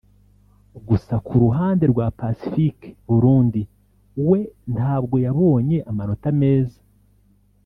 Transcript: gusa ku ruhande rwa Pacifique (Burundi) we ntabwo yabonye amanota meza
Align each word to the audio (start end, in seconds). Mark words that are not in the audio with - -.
gusa 0.87 1.13
ku 1.25 1.33
ruhande 1.43 1.83
rwa 1.91 2.07
Pacifique 2.19 2.85
(Burundi) 3.07 3.61
we 4.29 4.39
ntabwo 4.75 5.15
yabonye 5.25 5.77
amanota 5.89 6.27
meza 6.41 6.79